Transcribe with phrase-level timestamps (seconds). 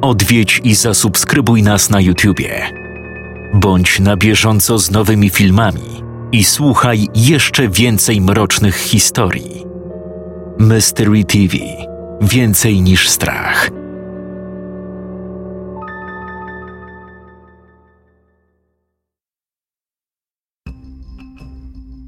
[0.00, 2.70] odwiedź i zasubskrybuj nas na YouTubie.
[3.54, 6.02] Bądź na bieżąco z nowymi filmami
[6.32, 9.64] i słuchaj jeszcze więcej mrocznych historii.
[10.58, 11.56] Mystery TV
[12.20, 13.70] Więcej niż strach.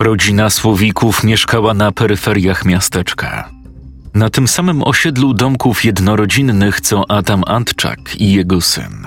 [0.02, 3.61] Rodzina Słowików mieszkała na peryferiach miasteczka.
[4.14, 9.06] Na tym samym osiedlu domków jednorodzinnych co Adam Antczak i jego syn.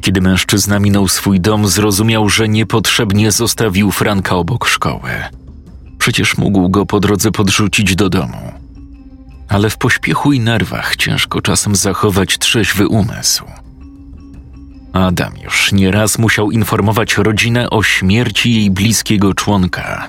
[0.00, 5.10] Kiedy mężczyzna minął swój dom, zrozumiał, że niepotrzebnie zostawił Franka obok szkoły.
[5.98, 8.52] Przecież mógł go po drodze podrzucić do domu.
[9.48, 13.44] Ale w pośpiechu i nerwach ciężko czasem zachować trzeźwy umysł.
[14.92, 20.08] Adam już nieraz musiał informować rodzinę o śmierci jej bliskiego członka.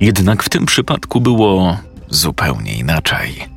[0.00, 1.78] Jednak w tym przypadku było
[2.10, 3.48] zupełnie inaczej.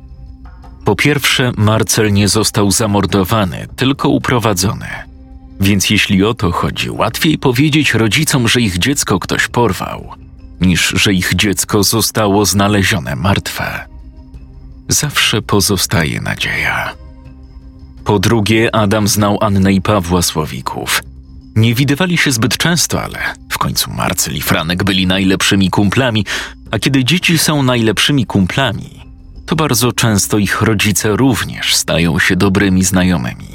[0.84, 4.86] Po pierwsze, Marcel nie został zamordowany, tylko uprowadzony.
[5.60, 10.12] Więc jeśli o to chodzi, łatwiej powiedzieć rodzicom, że ich dziecko ktoś porwał,
[10.60, 13.86] niż że ich dziecko zostało znalezione martwe.
[14.88, 16.94] Zawsze pozostaje nadzieja.
[18.04, 21.02] Po drugie, Adam znał Annę i Pawła Słowików.
[21.60, 26.24] Nie widywali się zbyt często, ale w końcu Marcel i Franek byli najlepszymi kumplami,
[26.70, 29.00] a kiedy dzieci są najlepszymi kumplami,
[29.46, 33.48] to bardzo często ich rodzice również stają się dobrymi znajomymi.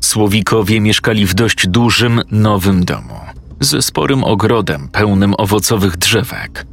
[0.00, 3.20] Słowikowie mieszkali w dość dużym, nowym domu,
[3.60, 6.66] ze sporym ogrodem pełnym owocowych drzewek.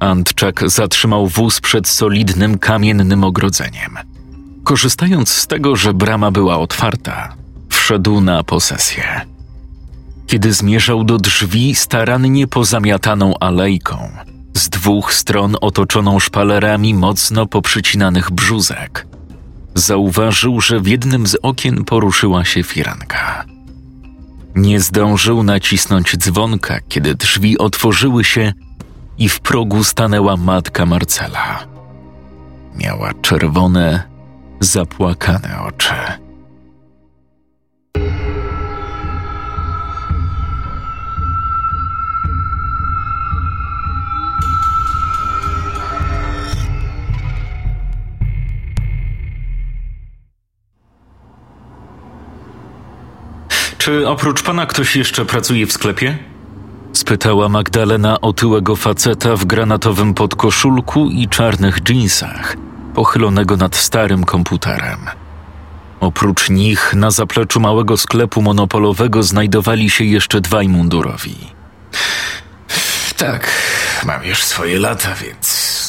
[0.00, 3.98] Antczak zatrzymał wóz przed solidnym kamiennym ogrodzeniem.
[4.64, 7.45] Korzystając z tego, że brama była otwarta,
[7.86, 9.20] wszedł na posesję.
[10.26, 14.10] Kiedy zmierzał do drzwi starannie pozamiataną alejką,
[14.54, 19.06] z dwóch stron otoczoną szpalerami mocno poprzycinanych brzuzek,
[19.74, 23.44] zauważył, że w jednym z okien poruszyła się firanka.
[24.54, 28.52] Nie zdążył nacisnąć dzwonka, kiedy drzwi otworzyły się
[29.18, 31.66] i w progu stanęła matka Marcela.
[32.74, 34.02] Miała czerwone,
[34.60, 36.25] zapłakane oczy.
[53.86, 56.18] Czy oprócz pana ktoś jeszcze pracuje w sklepie?
[56.92, 62.56] spytała Magdalena otyłego faceta w granatowym podkoszulku i czarnych dżinsach,
[62.94, 64.98] pochylonego nad starym komputerem.
[66.00, 71.36] Oprócz nich na zapleczu małego sklepu monopolowego znajdowali się jeszcze dwaj mundurowi.
[73.16, 73.50] Tak,
[74.06, 75.46] mam już swoje lata, więc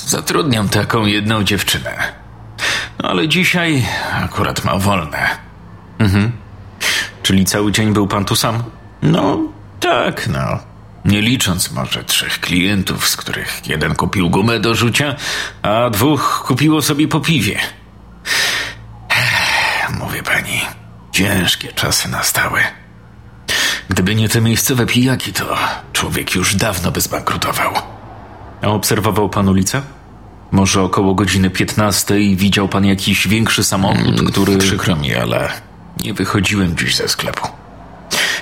[0.07, 1.97] zatrudniam taką jedną dziewczynę.
[3.03, 3.85] No ale dzisiaj
[4.23, 5.29] akurat mam wolne.
[5.99, 6.46] Mhm.
[7.27, 8.63] Czyli cały dzień był pan tu sam?
[9.01, 9.39] No,
[9.79, 10.59] tak, no.
[11.05, 15.15] Nie licząc może trzech klientów, z których jeden kupił gumę do rzucia,
[15.61, 17.59] a dwóch kupiło sobie po piwie.
[19.99, 20.61] Mówię pani,
[21.11, 22.59] ciężkie czasy nastały.
[23.89, 25.57] Gdyby nie te miejscowe pijaki, to
[25.93, 27.73] człowiek już dawno by zbankrutował.
[28.61, 29.81] A obserwował pan ulicę?
[30.51, 34.57] Może około godziny 15 widział pan jakiś większy samochód, Mm, który...
[34.57, 35.66] Przykro mi, ale
[36.03, 37.47] nie wychodziłem dziś ze sklepu.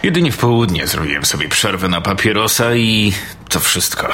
[0.03, 3.13] Jedynie w południe zrobiłem sobie przerwę na papierosa i
[3.49, 4.07] to wszystko.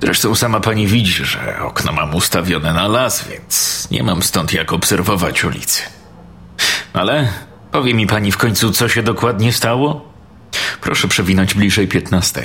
[0.00, 4.72] Zresztą sama pani widzi, że okno mam ustawione na las, więc nie mam stąd jak
[4.72, 5.82] obserwować ulicy.
[6.92, 7.28] Ale
[7.70, 10.12] powie mi pani w końcu, co się dokładnie stało?
[10.80, 12.42] Proszę przewinąć bliżej 15.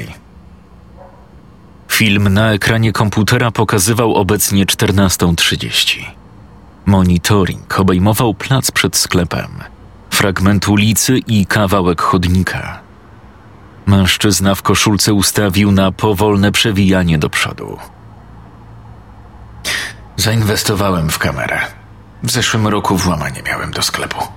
[1.91, 6.05] Film na ekranie komputera pokazywał obecnie 14.30.
[6.85, 9.47] Monitoring obejmował plac przed sklepem,
[10.21, 12.79] fragment ulicy i kawałek chodnika.
[13.85, 17.77] Mężczyzna w koszulce ustawił na powolne przewijanie do przodu.
[20.17, 21.59] Zainwestowałem w kamerę.
[22.23, 24.27] W zeszłym roku włamanie miałem do sklepu.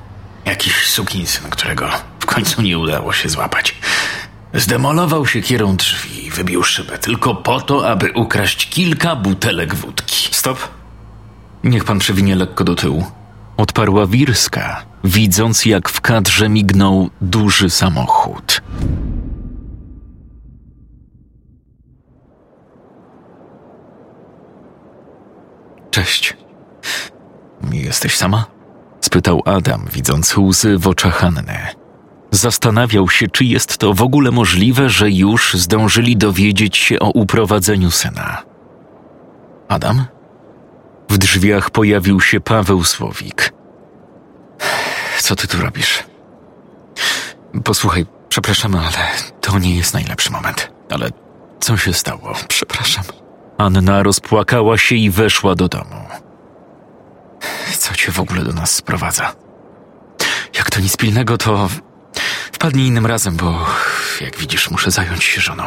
[0.44, 1.88] Jakiś sukinsyn, którego
[2.20, 3.76] w końcu nie udało się złapać.
[4.54, 10.28] Zdemolował się kierą drzwi i wybił szybę tylko po to, aby ukraść kilka butelek wódki.
[10.34, 10.58] Stop.
[11.64, 13.04] Niech pan przewinie lekko do tyłu.
[13.56, 18.62] Odparła Wirska, widząc jak w kadrze mignął duży samochód.
[25.90, 26.36] Cześć.
[27.72, 28.54] Jesteś sama?
[29.00, 31.58] spytał Adam, widząc łzy w oczach Hanny.
[32.30, 37.90] Zastanawiał się, czy jest to w ogóle możliwe, że już zdążyli dowiedzieć się o uprowadzeniu
[37.90, 38.42] syna.
[39.68, 40.04] Adam?
[41.14, 43.52] W drzwiach pojawił się Paweł Słowik.
[45.18, 46.04] co ty tu robisz?
[47.64, 49.08] Posłuchaj, przepraszam, ale
[49.40, 50.72] to nie jest najlepszy moment.
[50.90, 51.10] Ale
[51.60, 52.34] co się stało?
[52.48, 53.04] Przepraszam.
[53.58, 56.04] Anna rozpłakała się i weszła do domu.
[57.78, 59.32] Co cię w ogóle do nas sprowadza?
[60.56, 61.68] Jak to nic pilnego, to
[62.52, 63.66] wpadnij innym razem, bo
[64.20, 65.64] jak widzisz, muszę zająć się żoną.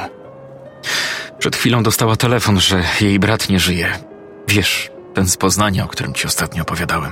[1.40, 4.00] Przed chwilą dostała telefon, że jej brat nie żyje.
[4.48, 7.12] Wiesz, ten z Poznania, o którym ci ostatnio opowiadałem.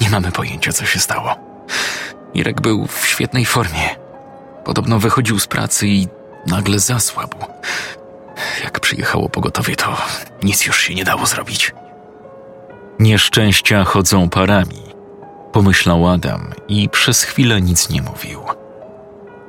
[0.00, 1.36] Nie mamy pojęcia, co się stało.
[2.34, 3.96] Irek był w świetnej formie.
[4.64, 6.08] Podobno wychodził z pracy i
[6.46, 7.36] nagle zasłabł.
[8.64, 9.96] Jak przyjechało pogotowie, to
[10.42, 11.74] nic już się nie dało zrobić.
[12.98, 14.82] Nieszczęścia chodzą parami,
[15.52, 18.40] pomyślał Adam i przez chwilę nic nie mówił.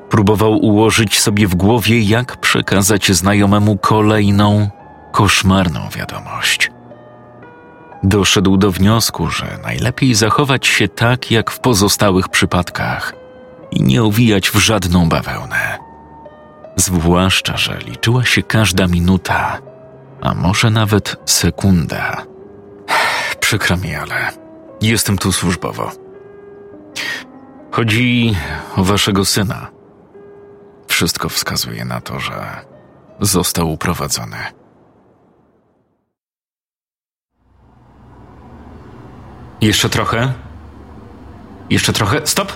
[0.09, 4.69] Próbował ułożyć sobie w głowie, jak przekazać znajomemu kolejną,
[5.11, 6.74] koszmarną wiadomość.
[8.07, 13.13] Doszedł do wniosku, że najlepiej zachować się tak, jak w pozostałych przypadkach
[13.71, 15.77] i nie owijać w żadną bawełnę.
[16.75, 19.57] Zwłaszcza, że liczyła się każda minuta,
[20.21, 22.25] a może nawet sekunda.
[23.39, 24.31] Przykro mi, ale
[24.81, 25.91] jestem tu służbowo.
[27.71, 28.35] Chodzi
[28.75, 29.67] o waszego syna.
[30.87, 32.61] Wszystko wskazuje na to, że
[33.19, 34.37] został uprowadzony.
[39.65, 40.33] Jeszcze trochę?
[41.69, 42.21] Jeszcze trochę?
[42.23, 42.51] Stop!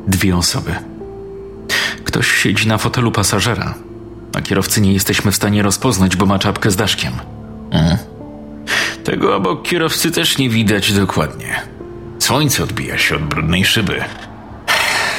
[0.07, 0.75] Dwie osoby.
[2.05, 3.75] Ktoś siedzi na fotelu pasażera,
[4.37, 7.13] a kierowcy nie jesteśmy w stanie rozpoznać, bo ma czapkę z daszkiem.
[7.71, 7.99] Mm.
[9.05, 11.63] Tego obok kierowcy też nie widać dokładnie.
[12.19, 14.05] Słońce odbija się od brudnej szyby.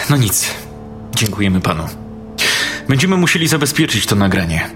[0.10, 0.52] No nic.
[1.16, 1.84] Dziękujemy panu.
[2.90, 4.70] Będziemy musieli zabezpieczyć to nagranie.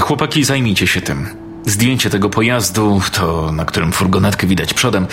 [0.00, 1.26] Chłopaki, zajmijcie się tym.
[1.66, 5.06] Zdjęcie tego pojazdu, to na którym furgonetkę widać przodem,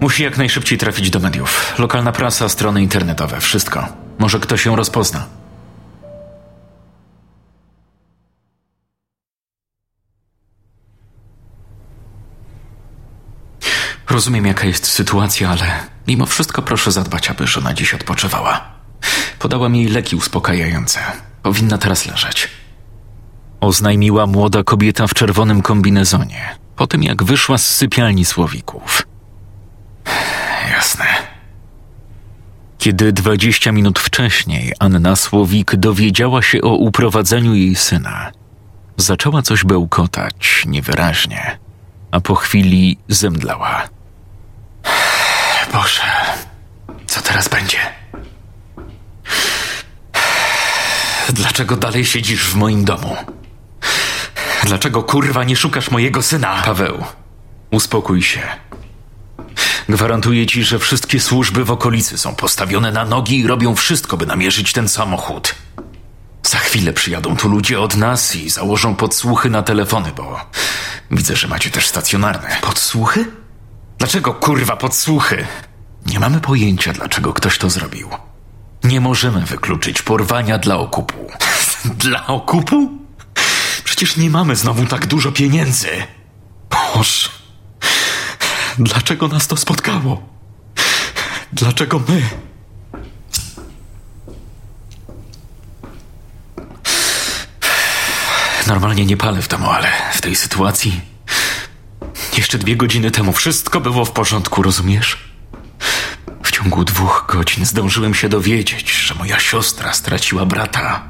[0.00, 1.74] musi jak najszybciej trafić do mediów.
[1.78, 3.88] Lokalna prasa, strony internetowe, wszystko.
[4.18, 5.26] Może ktoś się rozpozna.
[14.10, 15.66] Rozumiem, jaka jest sytuacja, ale
[16.06, 18.60] mimo wszystko proszę zadbać, aby żona dziś odpoczywała.
[19.38, 21.00] Podałam jej leki uspokajające.
[21.42, 22.48] Powinna teraz leżeć.
[23.60, 29.02] Oznajmiła młoda kobieta w czerwonym kombinezonie, po tym jak wyszła z sypialni słowików.
[30.70, 31.04] Jasne.
[32.78, 38.32] Kiedy dwadzieścia minut wcześniej Anna Słowik dowiedziała się o uprowadzeniu jej syna,
[38.96, 41.58] zaczęła coś bełkotać niewyraźnie,
[42.10, 43.95] a po chwili zemdlała.
[45.72, 46.02] Boże,
[47.06, 47.78] co teraz będzie?
[51.28, 53.16] Dlaczego dalej siedzisz w moim domu?
[54.64, 56.62] Dlaczego kurwa nie szukasz mojego syna?
[56.64, 57.04] Paweł,
[57.70, 58.40] uspokój się.
[59.88, 64.26] Gwarantuję ci, że wszystkie służby w okolicy są postawione na nogi i robią wszystko, by
[64.26, 65.54] namierzyć ten samochód.
[66.42, 70.40] Za chwilę przyjadą tu ludzie od nas i założą podsłuchy na telefony, bo
[71.10, 72.56] widzę, że macie też stacjonarne.
[72.60, 73.24] Podsłuchy?
[73.98, 75.46] Dlaczego kurwa podsłuchy?
[76.06, 78.08] Nie mamy pojęcia, dlaczego ktoś to zrobił.
[78.84, 81.26] Nie możemy wykluczyć porwania dla okupu.
[82.04, 82.90] dla okupu?
[83.84, 85.88] Przecież nie mamy znowu tak dużo pieniędzy.
[86.70, 87.28] Boże,
[88.78, 90.22] dlaczego nas to spotkało?
[91.52, 92.22] Dlaczego my?
[98.66, 101.15] Normalnie nie palę w domu, ale w tej sytuacji.
[102.36, 105.18] Jeszcze dwie godziny temu wszystko było w porządku, rozumiesz?
[106.42, 111.08] W ciągu dwóch godzin zdążyłem się dowiedzieć, że moja siostra straciła brata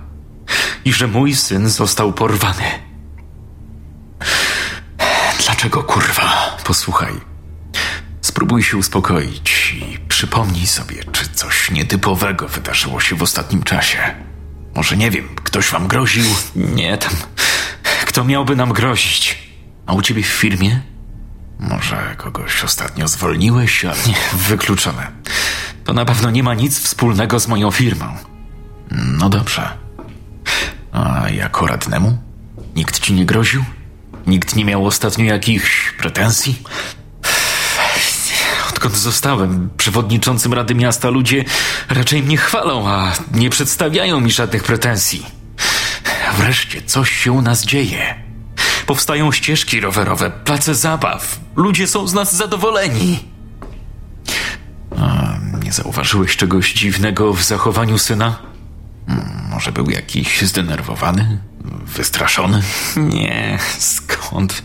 [0.84, 2.64] i że mój syn został porwany.
[5.44, 6.56] Dlaczego kurwa?
[6.64, 7.12] Posłuchaj.
[8.20, 13.98] Spróbuj się uspokoić i przypomnij sobie, czy coś nietypowego wydarzyło się w ostatnim czasie.
[14.74, 16.24] Może nie wiem, ktoś wam groził?
[16.56, 17.12] Nie, tam.
[18.06, 19.38] Kto miałby nam grozić?
[19.86, 20.95] A u ciebie w firmie?
[21.58, 25.06] Może kogoś ostatnio zwolniłeś, ale nie, wykluczone.
[25.84, 28.16] To na pewno nie ma nic wspólnego z moją firmą.
[28.90, 29.68] No dobrze.
[30.92, 32.18] A jako radnemu?
[32.76, 33.64] Nikt ci nie groził?
[34.26, 36.62] Nikt nie miał ostatnio jakichś pretensji?
[38.68, 41.44] Odkąd zostałem przewodniczącym Rady Miasta, ludzie
[41.88, 45.26] raczej mnie chwalą, a nie przedstawiają mi żadnych pretensji.
[46.38, 48.25] Wreszcie coś się u nas dzieje.
[48.86, 51.40] Powstają ścieżki rowerowe, place zabaw.
[51.56, 53.18] Ludzie są z nas zadowoleni.
[55.00, 58.38] A nie zauważyłeś czegoś dziwnego w zachowaniu syna?
[59.06, 61.38] Hmm, może był jakiś zdenerwowany?
[61.84, 62.62] Wystraszony?
[62.96, 64.62] Nie, skąd?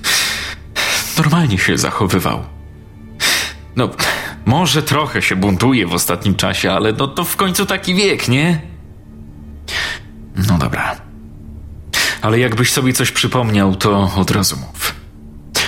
[1.18, 2.44] Normalnie się zachowywał.
[3.76, 3.90] No,
[4.46, 8.62] może trochę się buntuje w ostatnim czasie, ale no to w końcu taki wiek, nie?
[10.36, 11.11] No dobra.
[12.22, 14.96] Ale jakbyś sobie coś przypomniał, to od razu mów.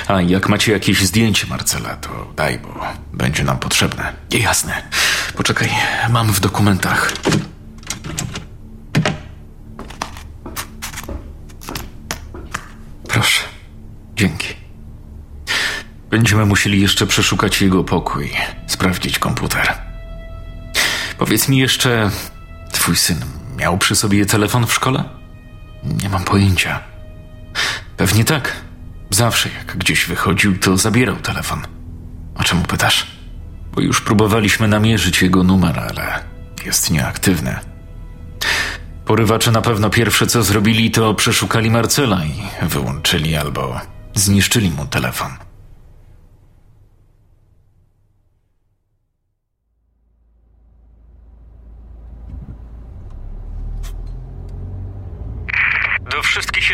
[0.08, 2.80] A jak macie jakieś zdjęcie Marcela, to daj, bo
[3.14, 4.14] będzie nam potrzebne.
[4.32, 4.84] Jasne.
[5.36, 5.70] Poczekaj,
[6.10, 7.14] mam w dokumentach.
[13.08, 13.40] Proszę.
[14.16, 14.48] Dzięki.
[16.10, 18.32] Będziemy musieli jeszcze przeszukać jego pokój,
[18.68, 19.74] sprawdzić komputer.
[21.18, 22.12] Powiedz mi jeszcze,
[22.72, 23.18] twój syn
[23.58, 25.23] miał przy sobie telefon w szkole?
[25.86, 26.80] Nie mam pojęcia.
[27.98, 28.56] Pewnie tak.
[29.10, 31.62] Zawsze jak gdzieś wychodził, to zabierał telefon.
[32.36, 33.08] A czemu pytasz?
[33.76, 36.24] Bo już próbowaliśmy namierzyć jego numer, ale
[36.66, 37.60] jest nieaktywny.
[39.06, 43.82] Porywacze na pewno pierwsze co zrobili, to przeszukali Marcela i wyłączyli albo
[44.14, 45.32] zniszczyli mu telefon.
[56.12, 56.72] Do wszystkich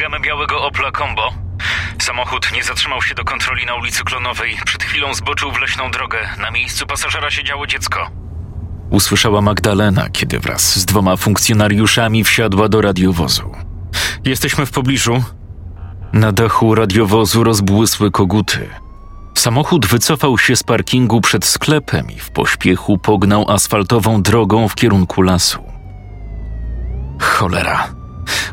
[0.00, 1.32] ścigamy białego Opla Combo.
[1.98, 4.56] Samochód nie zatrzymał się do kontroli na ulicy Klonowej.
[4.64, 6.18] Przed chwilą zboczył w leśną drogę.
[6.38, 8.10] Na miejscu pasażera siedziało dziecko.
[8.90, 13.52] Usłyszała Magdalena, kiedy wraz z dwoma funkcjonariuszami wsiadła do radiowozu.
[14.24, 15.24] Jesteśmy w pobliżu.
[16.12, 18.68] Na dachu radiowozu rozbłysły koguty.
[19.34, 25.22] Samochód wycofał się z parkingu przed sklepem i w pośpiechu pognał asfaltową drogą w kierunku
[25.22, 25.64] lasu.
[27.20, 27.99] Cholera.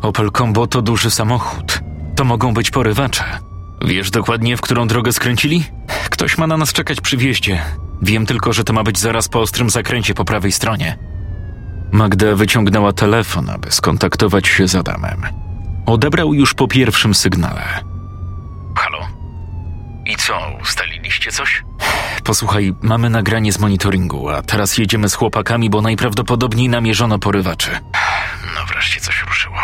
[0.01, 1.79] Opel Combo to duży samochód.
[2.15, 3.23] To mogą być porywacze.
[3.85, 5.63] Wiesz dokładnie, w którą drogę skręcili?
[6.09, 7.61] Ktoś ma na nas czekać przy wjeździe.
[8.01, 10.97] Wiem tylko, że to ma być zaraz po ostrym zakręcie po prawej stronie.
[11.91, 15.21] Magda wyciągnęła telefon, aby skontaktować się z Adamem.
[15.85, 17.63] Odebrał już po pierwszym sygnale.
[18.75, 19.07] Halo?
[20.05, 21.63] I co, ustaliliście coś?
[22.23, 27.71] Posłuchaj, mamy nagranie z monitoringu, a teraz jedziemy z chłopakami, bo najprawdopodobniej namierzono porywaczy.
[28.77, 29.57] Wreszcie coś ruszyło.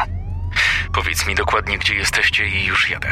[0.93, 3.09] Powiedz mi dokładnie, gdzie jesteście i już jadę.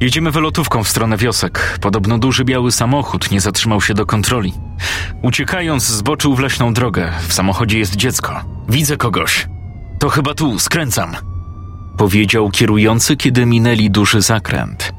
[0.00, 1.78] Jedziemy wylotówką w stronę wiosek.
[1.80, 4.52] Podobno duży biały samochód nie zatrzymał się do kontroli.
[5.22, 7.12] Uciekając, zboczył w leśną drogę.
[7.28, 8.44] W samochodzie jest dziecko.
[8.68, 9.46] Widzę kogoś.
[9.98, 11.16] To chyba tu, skręcam.
[11.98, 14.92] Powiedział kierujący, kiedy minęli duży zakręt.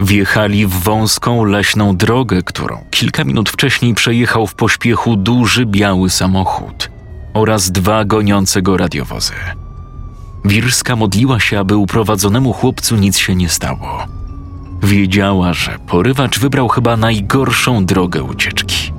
[0.00, 6.89] Wjechali w wąską leśną drogę, którą kilka minut wcześniej przejechał w pośpiechu duży biały samochód
[7.34, 9.32] oraz dwa goniące go radiowozy.
[10.44, 14.06] Wirska modliła się, aby uprowadzonemu chłopcu nic się nie stało.
[14.82, 18.92] Wiedziała, że porywacz wybrał chyba najgorszą drogę ucieczki.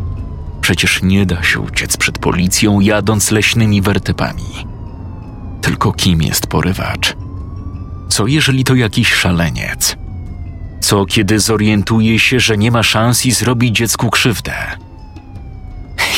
[0.62, 4.68] Przecież nie da się uciec przed policją jadąc leśnymi wertepami.
[5.62, 7.16] Tylko kim jest porywacz?
[8.10, 9.96] Co jeżeli to jakiś szaleniec?
[10.80, 14.54] Co kiedy zorientuje się, że nie ma szans i zrobi dziecku krzywdę?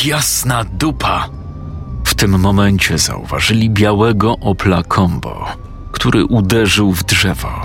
[0.05, 1.42] Jasna dupa!
[2.13, 5.45] W tym momencie zauważyli białego Opla Combo,
[5.91, 7.61] który uderzył w drzewo.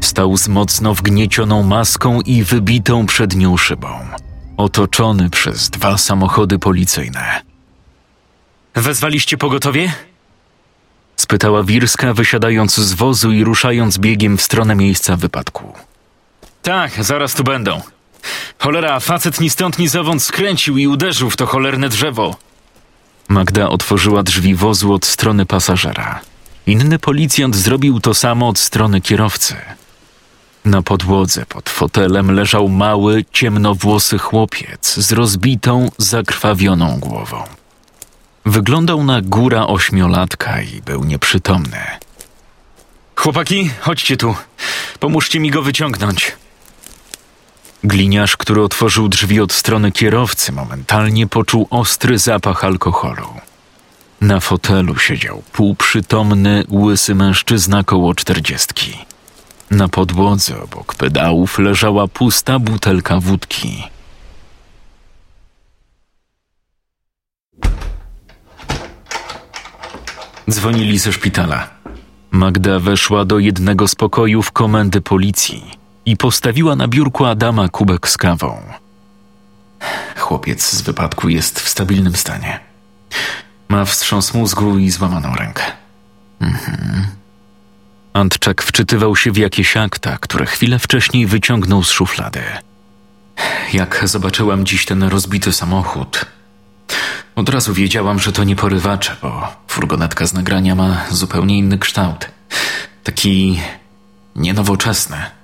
[0.00, 3.88] Stał z mocno wgniecioną maską i wybitą przednią szybą,
[4.56, 7.42] otoczony przez dwa samochody policyjne.
[8.74, 9.92] Wezwaliście pogotowie?
[11.16, 15.72] spytała Wirska, wysiadając z wozu i ruszając biegiem w stronę miejsca wypadku.
[16.62, 17.80] Tak, zaraz tu będą.
[18.58, 22.47] Cholera, facet ni stąd ni zowąd skręcił i uderzył w to cholerne drzewo.
[23.28, 26.20] Magda otworzyła drzwi wozu od strony pasażera.
[26.66, 29.56] Inny policjant zrobił to samo od strony kierowcy.
[30.64, 37.42] Na podłodze pod fotelem leżał mały, ciemnowłosy chłopiec z rozbitą, zakrwawioną głową.
[38.46, 41.80] Wyglądał na góra ośmiolatka i był nieprzytomny.
[43.16, 44.34] Chłopaki, chodźcie tu.
[45.00, 46.36] Pomóżcie mi go wyciągnąć.
[47.84, 53.28] Gliniarz, który otworzył drzwi od strony kierowcy, momentalnie poczuł ostry zapach alkoholu.
[54.20, 58.98] Na fotelu siedział półprzytomny, łysy mężczyzna koło czterdziestki.
[59.70, 63.82] Na podłodze obok pedałów leżała pusta butelka wódki.
[70.50, 71.68] Dzwonili ze szpitala.
[72.30, 75.77] Magda weszła do jednego z pokojów komendy policji
[76.08, 78.62] i postawiła na biurku Adama kubek z kawą.
[80.16, 82.60] Chłopiec z wypadku jest w stabilnym stanie.
[83.68, 85.62] Ma wstrząs mózgu i złamaną rękę.
[86.40, 87.06] Mhm.
[88.12, 92.42] Antczak wczytywał się w jakieś akta, które chwilę wcześniej wyciągnął z szuflady.
[93.72, 96.24] Jak zobaczyłam dziś ten rozbity samochód,
[97.36, 102.30] od razu wiedziałam, że to nie porywacze, bo furgonetka z nagrania ma zupełnie inny kształt.
[103.04, 103.60] Taki
[104.36, 105.37] nienowoczesny.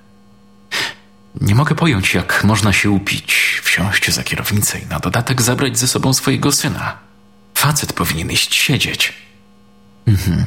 [1.41, 5.87] Nie mogę pojąć, jak można się upić, wsiąść za kierownicę i na dodatek zabrać ze
[5.87, 6.97] sobą swojego syna.
[7.55, 9.13] Facet powinien iść siedzieć.
[10.07, 10.45] Mhm.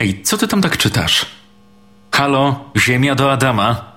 [0.00, 1.26] Ej, co ty tam tak czytasz?
[2.12, 3.92] Halo, ziemia do Adama?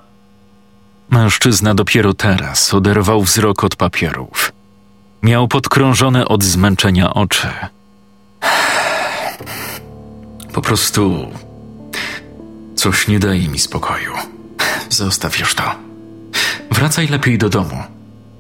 [1.10, 4.52] Mężczyzna dopiero teraz oderwał wzrok od papierów.
[5.24, 7.48] Miał podkrążone od zmęczenia oczy.
[10.54, 11.32] Po prostu
[12.76, 14.14] coś nie daje mi spokoju.
[14.94, 15.64] Zostaw już to.
[16.72, 17.84] Wracaj lepiej do domu,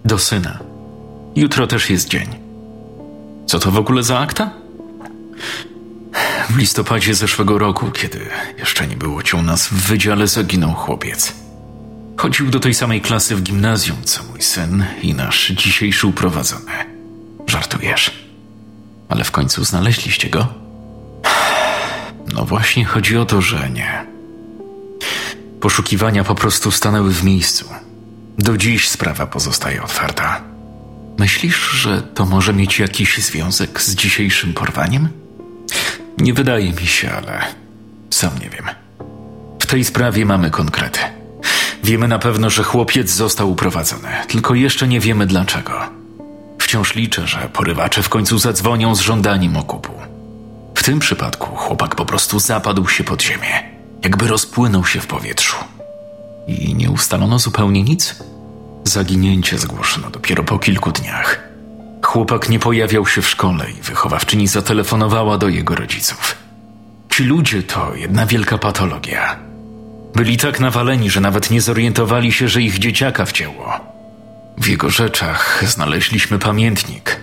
[0.05, 0.59] do syna.
[1.35, 2.27] Jutro też jest dzień.
[3.45, 4.51] Co to w ogóle za akta?
[6.49, 11.33] W listopadzie zeszłego roku, kiedy jeszcze nie było cię u nas w wydziale, zaginął chłopiec.
[12.17, 16.71] Chodził do tej samej klasy w gimnazjum, co mój syn i nasz dzisiejszy uprowadzony.
[17.47, 18.11] Żartujesz.
[19.09, 20.47] Ale w końcu znaleźliście go?
[22.33, 24.12] No właśnie chodzi o to, że nie.
[25.63, 27.65] Poszukiwania po prostu stanęły w miejscu.
[28.38, 30.41] Do dziś sprawa pozostaje otwarta.
[31.17, 35.10] Myślisz, że to może mieć jakiś związek z dzisiejszym porwaniem?
[36.17, 37.41] Nie wydaje mi się, ale
[38.10, 38.65] sam nie wiem.
[39.60, 40.99] W tej sprawie mamy konkrety.
[41.84, 45.80] Wiemy na pewno, że chłopiec został uprowadzony, tylko jeszcze nie wiemy dlaczego.
[46.60, 49.93] Wciąż liczę, że porywacze w końcu zadzwonią z żądaniem okupu.
[50.76, 53.72] W tym przypadku chłopak po prostu zapadł się pod ziemię,
[54.03, 55.55] jakby rozpłynął się w powietrzu.
[56.47, 58.15] I nie ustalono zupełnie nic?
[58.83, 61.39] Zaginięcie zgłoszono dopiero po kilku dniach.
[62.05, 66.35] Chłopak nie pojawiał się w szkole i wychowawczyni zatelefonowała do jego rodziców.
[67.09, 69.39] Ci ludzie to jedna wielka patologia.
[70.15, 73.79] Byli tak nawaleni, że nawet nie zorientowali się, że ich dzieciaka wcięło.
[74.57, 77.19] W jego rzeczach znaleźliśmy pamiętnik,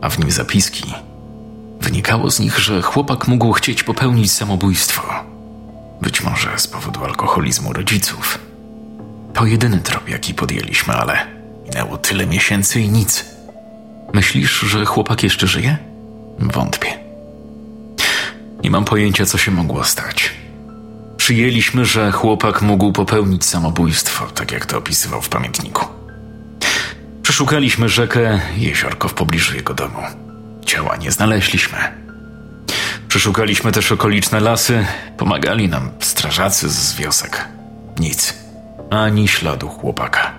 [0.00, 0.94] a w nim zapiski.
[1.80, 5.31] Wynikało z nich, że chłopak mógł chcieć popełnić samobójstwo.
[6.02, 8.38] Być może z powodu alkoholizmu rodziców.
[9.34, 11.26] To jedyny trop, jaki podjęliśmy, ale
[11.64, 13.24] minęło tyle miesięcy i nic.
[14.12, 15.76] Myślisz, że chłopak jeszcze żyje?
[16.38, 16.98] Wątpię.
[18.64, 20.30] Nie mam pojęcia, co się mogło stać.
[21.16, 25.86] Przyjęliśmy, że chłopak mógł popełnić samobójstwo, tak jak to opisywał w pamiętniku.
[27.22, 30.02] Przeszukaliśmy rzekę, jeziorko w pobliżu jego domu.
[30.66, 32.01] Ciała nie znaleźliśmy.
[33.12, 37.48] Przeszukaliśmy też okoliczne lasy, pomagali nam strażacy z wiosek.
[37.98, 38.34] Nic.
[38.90, 40.34] Ani śladu chłopaka.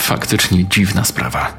[0.00, 1.52] Faktycznie dziwna sprawa.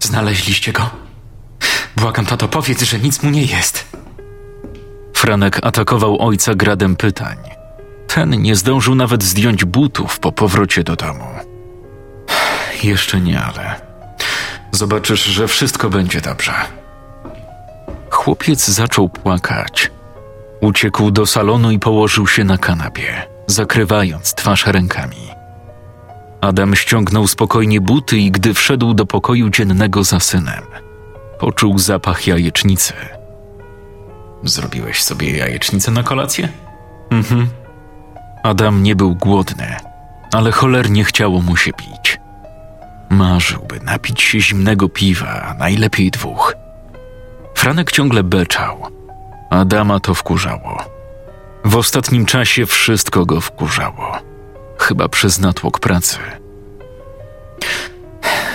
[0.00, 0.90] Znaleźliście go?
[1.96, 3.96] Błagam, tato, powiedz, że nic mu nie jest.
[5.14, 7.57] Franek atakował ojca gradem pytań.
[8.08, 11.24] Ten nie zdążył nawet zdjąć butów po powrocie do domu.
[12.82, 13.80] Jeszcze nie, ale
[14.72, 16.52] zobaczysz, że wszystko będzie dobrze.
[18.10, 19.90] Chłopiec zaczął płakać.
[20.60, 25.28] Uciekł do salonu i położył się na kanapie, zakrywając twarz rękami.
[26.40, 30.62] Adam ściągnął spokojnie buty i gdy wszedł do pokoju dziennego za synem,
[31.38, 32.92] poczuł zapach jajecznicy.
[34.44, 36.48] Zrobiłeś sobie jajecznicę na kolację?
[37.10, 37.48] Mhm.
[38.42, 39.76] Adam nie był głodny,
[40.34, 42.20] ale cholernie chciało mu się pić.
[43.10, 46.54] Marzyłby napić się zimnego piwa, najlepiej dwóch.
[47.54, 48.86] Franek ciągle beczał.
[49.50, 50.84] Adama to wkurzało.
[51.64, 54.18] W ostatnim czasie wszystko go wkurzało.
[54.78, 56.18] Chyba przez natłok pracy.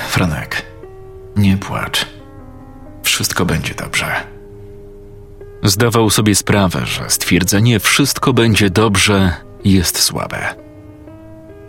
[0.08, 0.66] Franek,
[1.36, 2.06] nie płacz.
[3.04, 4.06] Wszystko będzie dobrze.
[5.64, 9.32] Zdawał sobie sprawę, że stwierdzenie wszystko będzie dobrze
[9.66, 10.56] jest słabe.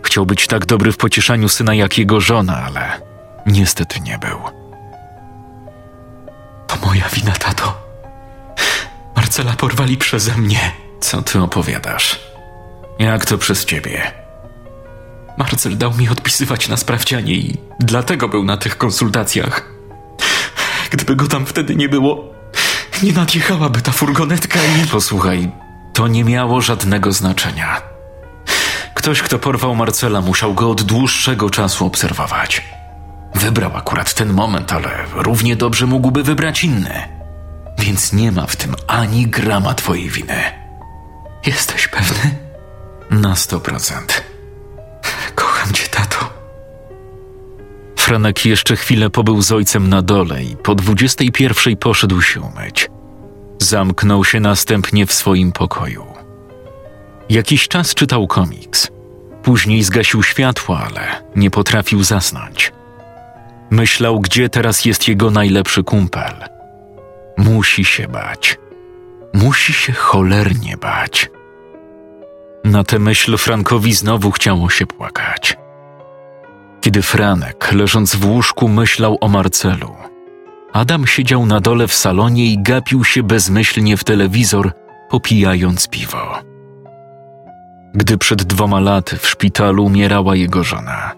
[0.03, 3.01] Chciał być tak dobry w pocieszaniu syna jak jego żona, ale
[3.45, 4.39] niestety nie był.
[6.67, 7.85] To moja wina, tato.
[9.15, 10.71] Marcela porwali przeze mnie.
[10.99, 12.19] Co ty opowiadasz?
[12.99, 14.11] Jak to przez ciebie?
[15.37, 19.69] Marcel dał mi odpisywać na sprawdzianie i dlatego był na tych konsultacjach.
[20.91, 22.33] Gdyby go tam wtedy nie było,
[23.03, 24.87] nie nadjechałaby ta furgonetka i...
[24.87, 25.51] Posłuchaj,
[25.95, 27.81] to nie miało żadnego znaczenia.
[28.93, 32.61] Ktoś, kto porwał Marcela, musiał go od dłuższego czasu obserwować.
[33.35, 37.07] Wybrał akurat ten moment, ale równie dobrze mógłby wybrać inny.
[37.79, 40.43] Więc nie ma w tym ani grama twojej winy.
[41.45, 42.35] Jesteś pewny?
[43.09, 44.23] Na sto procent.
[45.35, 46.29] Kocham cię, tato.
[47.95, 52.89] Franek jeszcze chwilę pobył z ojcem na dole i po dwudziestej pierwszej poszedł się umyć.
[53.65, 56.05] Zamknął się następnie w swoim pokoju.
[57.29, 58.91] Jakiś czas czytał komiks.
[59.43, 62.71] Później zgasił światło, ale nie potrafił zasnąć.
[63.69, 66.33] Myślał, gdzie teraz jest jego najlepszy kumpel.
[67.37, 68.57] Musi się bać.
[69.33, 71.29] Musi się cholernie bać.
[72.63, 75.57] Na tę myśl Frankowi znowu chciało się płakać.
[76.81, 79.95] Kiedy Franek, leżąc w łóżku, myślał o Marcelu,
[80.75, 84.71] Adam siedział na dole w salonie i gapił się bezmyślnie w telewizor,
[85.09, 86.39] popijając piwo.
[87.93, 91.11] Gdy przed dwoma laty w szpitalu umierała jego żona,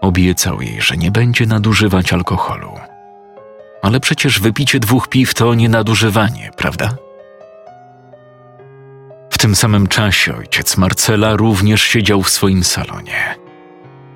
[0.00, 2.72] obiecał jej, że nie będzie nadużywać alkoholu.
[3.82, 6.88] Ale przecież wypicie dwóch piw to nie nadużywanie, prawda?
[9.30, 13.34] W tym samym czasie ojciec Marcela również siedział w swoim salonie.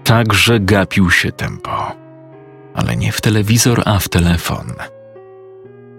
[0.05, 2.02] Także gapił się tempo,
[2.75, 4.73] ale nie w telewizor, a w telefon.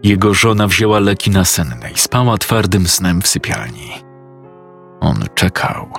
[0.04, 3.92] Jego żona wzięła leki nasenne i spała twardym snem w sypialni.
[5.00, 5.90] On czekał.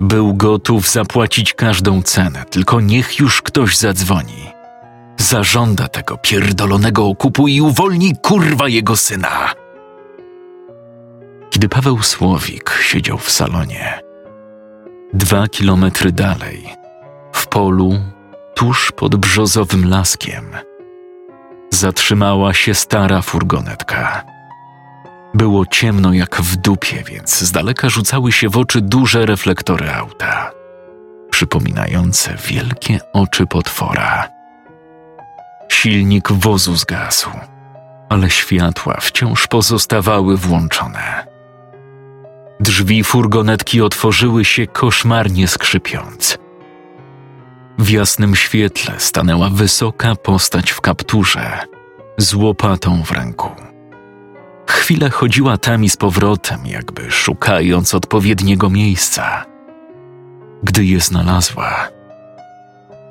[0.00, 4.52] Był gotów zapłacić każdą cenę, tylko niech już ktoś zadzwoni.
[5.16, 9.54] Zażąda tego pierdolonego okupu i uwolni kurwa jego syna.
[11.50, 14.00] Kiedy Paweł Słowik siedział w salonie,
[15.12, 16.76] dwa kilometry dalej,
[17.32, 18.00] w polu,
[18.62, 20.44] tuż pod brzozowym laskiem,
[21.70, 24.24] zatrzymała się stara furgonetka.
[25.34, 30.50] Było ciemno jak w dupie, więc z daleka rzucały się w oczy duże reflektory auta,
[31.30, 34.28] przypominające wielkie oczy potwora.
[35.68, 37.30] Silnik wozu zgasł,
[38.08, 41.26] ale światła wciąż pozostawały włączone.
[42.60, 46.41] Drzwi furgonetki otworzyły się koszmarnie skrzypiąc.
[47.82, 51.58] W jasnym świetle stanęła wysoka postać w kapturze,
[52.18, 53.48] z łopatą w ręku.
[54.66, 59.44] Chwilę chodziła tam i z powrotem, jakby szukając odpowiedniego miejsca.
[60.62, 61.88] Gdy je znalazła,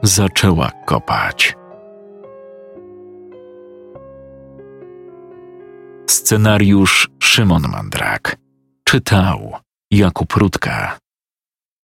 [0.03, 1.55] zaczęła kopać.
[6.09, 8.35] Scenariusz Szymon Mandrak
[8.83, 9.53] czytał
[9.91, 11.00] Jakub Rutka.